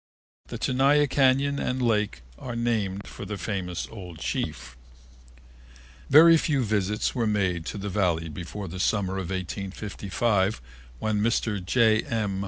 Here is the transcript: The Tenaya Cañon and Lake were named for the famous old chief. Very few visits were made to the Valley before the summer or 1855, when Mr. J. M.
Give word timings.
The 0.47 0.57
Tenaya 0.57 1.07
Cañon 1.07 1.59
and 1.63 1.79
Lake 1.79 2.23
were 2.35 2.55
named 2.55 3.05
for 3.05 3.23
the 3.23 3.37
famous 3.37 3.87
old 3.91 4.17
chief. 4.17 4.75
Very 6.09 6.37
few 6.37 6.63
visits 6.63 7.13
were 7.13 7.27
made 7.27 7.67
to 7.67 7.77
the 7.77 7.87
Valley 7.87 8.27
before 8.27 8.67
the 8.67 8.79
summer 8.79 9.13
or 9.13 9.17
1855, 9.17 10.59
when 10.97 11.19
Mr. 11.21 11.63
J. 11.63 12.01
M. 12.01 12.39